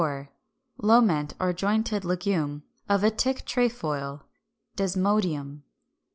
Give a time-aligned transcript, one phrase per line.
[0.81, 4.23] Loment or jointed legume of a Tick Trefoil
[4.75, 5.61] (Desmodium).